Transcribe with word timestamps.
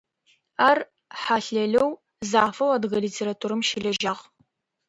Ар 0.69 0.79
хьалэлэу, 1.21 1.89
зафэу 2.29 2.69
адыгэ 2.75 2.97
литературэм 3.05 3.61
щылэжьагъ. 3.67 4.21